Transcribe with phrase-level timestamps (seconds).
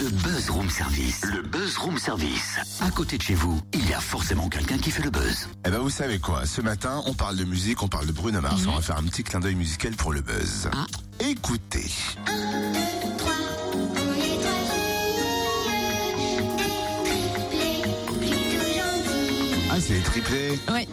[0.00, 1.24] Le Buzz Room Service.
[1.24, 2.58] Le Buzz Room Service.
[2.80, 5.48] À côté de chez vous, il y a forcément quelqu'un qui fait le buzz.
[5.64, 8.40] Eh ben vous savez quoi, ce matin on parle de musique, on parle de Bruno
[8.40, 10.68] Mars, on va faire un petit clin d'œil musical pour le buzz.
[10.72, 10.86] Ah.
[11.20, 11.92] Écoutez.
[19.70, 20.58] Ah c'est les triplés.
[20.72, 20.88] Ouais.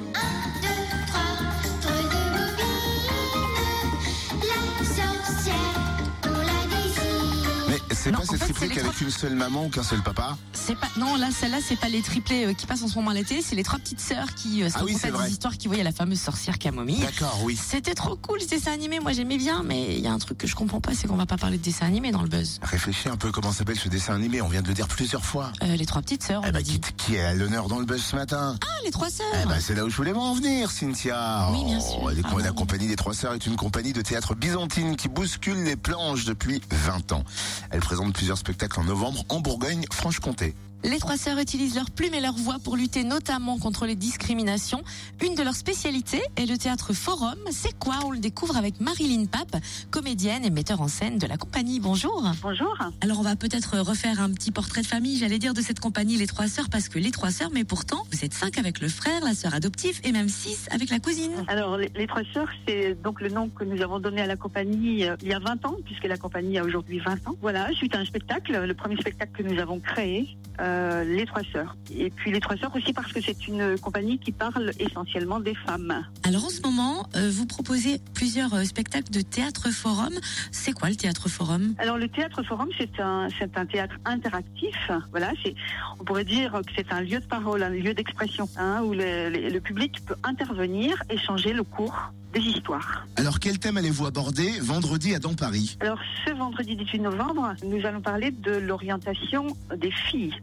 [8.04, 10.88] C'est pas ces triplés les qu'avec une seule maman ou qu'un seul papa C'est pas
[10.98, 13.42] non là celle-là c'est pas les triplés euh, qui passent en ce moment à l'été,
[13.42, 15.92] c'est les trois petites sœurs qui euh, se Ah oui, des histoires qui voyaient la
[15.92, 17.00] fameuse sorcière Camomille.
[17.02, 17.58] D'accord, oui.
[17.62, 20.38] C'était trop cool ce dessin animé, moi j'aimais bien, mais il y a un truc
[20.38, 22.60] que je comprends pas, c'est qu'on va pas parler de dessin animé dans le buzz.
[22.62, 25.52] Réfléchis un peu comment s'appelle ce dessin animé, on vient de le dire plusieurs fois.
[25.64, 26.80] Euh, les trois petites sœurs, Eh a ben, dit.
[26.80, 29.26] qui, qui est à l'honneur dans le buzz ce matin Ah les trois sœurs.
[29.44, 31.50] Eh ben, c'est là où je voulais en venir, Cynthia.
[31.52, 32.10] Oui, bien sûr.
[32.10, 35.64] les- Ah la compagnie des Trois Sœurs est une compagnie de théâtre byzantine qui bouscule
[35.64, 37.24] les planches depuis 20 ans.
[37.70, 40.56] Elle présente plusieurs spectacles en novembre en Bourgogne-Franche-Comté.
[40.84, 44.82] Les trois sœurs utilisent leur plume et leur voix pour lutter notamment contre les discriminations.
[45.24, 47.38] Une de leurs spécialités est le théâtre forum.
[47.52, 51.38] C'est quoi On le découvre avec Marilyn Pape, comédienne et metteur en scène de la
[51.38, 51.80] compagnie.
[51.80, 52.24] Bonjour.
[52.42, 52.76] Bonjour.
[53.02, 56.18] Alors on va peut-être refaire un petit portrait de famille, j'allais dire, de cette compagnie
[56.18, 58.88] Les Trois Sœurs, parce que les Trois Sœurs, mais pourtant, vous êtes cinq avec le
[58.88, 61.32] frère, la sœur adoptive, et même six avec la cousine.
[61.48, 64.36] Alors, les, les Trois Sœurs, c'est donc le nom que nous avons donné à la
[64.36, 67.36] compagnie euh, il y a 20 ans, puisque la compagnie a aujourd'hui 20 ans.
[67.40, 70.28] Voilà, suite à un spectacle, le premier spectacle que nous avons créé,
[70.60, 70.71] euh,
[71.06, 71.76] Les Trois Sœurs.
[71.96, 75.56] Et puis Les Trois Sœurs aussi parce que c'est une compagnie qui parle essentiellement des
[75.56, 76.06] femmes.
[76.24, 80.14] Alors en ce moment, euh, vous proposez plusieurs euh, spectacles de théâtre forum.
[80.52, 81.74] C'est quoi le théâtre forum?
[81.78, 84.76] Alors le théâtre forum, c'est un, c'est un théâtre interactif.
[85.12, 85.56] Voilà, c'est,
[86.00, 89.30] on pourrait dire que c'est un lieu de parole, un lieu d'expression, hein, où le,
[89.30, 93.06] le- le public peut intervenir, échanger le cours des histoires.
[93.18, 97.86] Alors quel thème allez-vous aborder vendredi à Dans Paris Alors, ce vendredi 18 novembre, nous
[97.86, 100.34] allons parler de l'orientation des filles,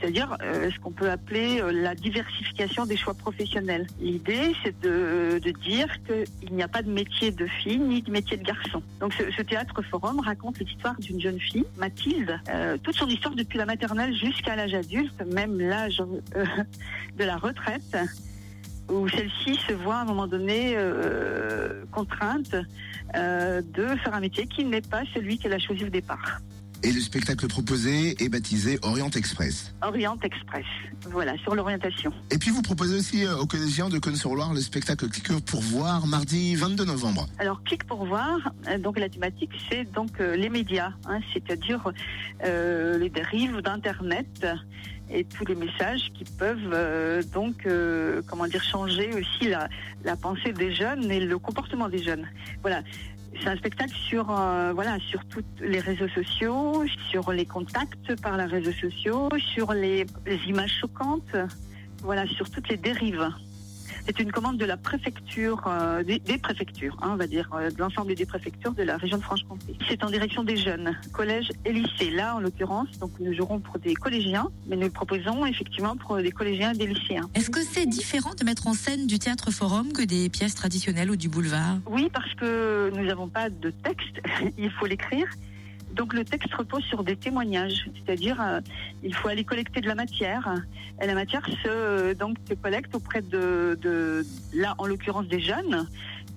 [0.00, 3.86] c'est-à-dire euh, ce qu'on peut appeler euh, la diversification des choix professionnels.
[4.00, 8.10] L'idée, c'est de, de dire qu'il n'y a pas de métier de fille ni de
[8.10, 8.82] métier de garçon.
[9.00, 13.34] Donc, ce, ce théâtre forum raconte l'histoire d'une jeune fille, Mathilde, euh, toute son histoire
[13.34, 16.02] depuis la maternelle jusqu'à l'âge adulte, même l'âge
[17.18, 17.96] de la retraite
[18.90, 22.54] où celle-ci se voit à un moment donné euh, contrainte
[23.14, 26.40] euh, de faire un métier qui n'est pas celui qu'elle a choisi au départ.
[26.82, 29.74] Et le spectacle proposé est baptisé Orient Express.
[29.82, 30.66] Orient Express,
[31.10, 32.12] voilà, sur l'orientation.
[32.30, 36.06] Et puis vous proposez aussi euh, aux collégiens de Cône-sur-Loire le spectacle Clique pour voir
[36.06, 37.26] mardi 22 novembre.
[37.38, 41.90] Alors, clique pour voir, donc la thématique, c'est donc les médias, hein, c'est-à-dire
[42.44, 44.46] euh, les dérives d'Internet
[45.10, 49.68] et tous les messages qui peuvent euh, donc, euh, comment dire, changer aussi la,
[50.04, 52.26] la pensée des jeunes et le comportement des jeunes.
[52.62, 52.82] Voilà.
[53.42, 58.36] C'est un spectacle sur euh, voilà sur toutes les réseaux sociaux, sur les contacts par
[58.38, 61.36] les réseaux sociaux, sur les, les images choquantes,
[62.02, 63.28] voilà sur toutes les dérives.
[64.06, 67.70] C'est une commande de la préfecture, euh, des, des préfectures, hein, on va dire, euh,
[67.70, 69.76] de l'ensemble des préfectures de la région de Franche-Comté.
[69.88, 72.10] C'est en direction des jeunes, collèges et lycées.
[72.10, 76.16] Là, en l'occurrence, donc nous jouerons pour des collégiens, mais nous le proposons effectivement pour
[76.16, 77.28] des collégiens et des lycéens.
[77.34, 81.10] Est-ce que c'est différent de mettre en scène du théâtre forum que des pièces traditionnelles
[81.10, 81.78] ou du boulevard?
[81.86, 84.20] Oui, parce que nous n'avons pas de texte,
[84.58, 85.26] il faut l'écrire.
[85.96, 88.60] Donc le texte repose sur des témoignages, c'est-à-dire euh,
[89.02, 90.54] il faut aller collecter de la matière.
[91.00, 92.14] Et la matière se
[92.48, 94.24] se collecte auprès de, de
[94.54, 95.86] là en l'occurrence des jeunes,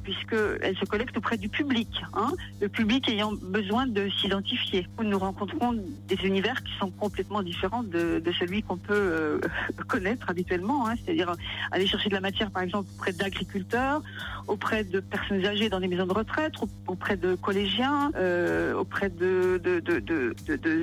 [0.03, 4.87] puisque elle se collecte auprès du public, hein, le public ayant besoin de s'identifier.
[5.03, 5.75] Nous rencontrons
[6.07, 9.39] des univers qui sont complètement différents de, celui qu'on peut euh,
[9.87, 11.33] connaître habituellement, hein, c'est-à-dire
[11.71, 14.01] aller chercher de la matière par exemple auprès d'agriculteurs,
[14.47, 16.53] auprès de personnes âgées dans des maisons de retraite,
[16.87, 19.61] auprès de collégiens, euh, auprès de,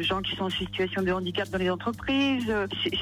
[0.00, 2.53] gens qui sont en situation de handicap dans les entreprises.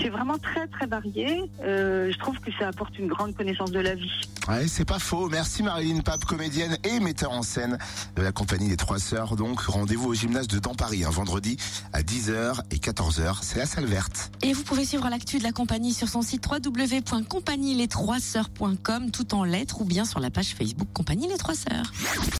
[0.00, 1.42] C'est vraiment très très varié.
[1.62, 4.20] Euh, je trouve que ça apporte une grande connaissance de la vie.
[4.48, 5.28] Ouais, c'est pas faux.
[5.28, 7.78] Merci Marilyn Pape, comédienne et metteur en scène
[8.14, 9.36] de la compagnie des Trois Sœurs.
[9.36, 11.56] Donc rendez-vous au gymnase de Dans Paris un vendredi
[11.92, 13.38] à 10h et 14h.
[13.40, 14.30] C'est la salle verte.
[14.42, 19.80] Et vous pouvez suivre l'actu de la compagnie sur son site www.compagnieles3sœurs.com tout en lettres
[19.80, 21.90] ou bien sur la page Facebook Compagnie Les Trois Sœurs.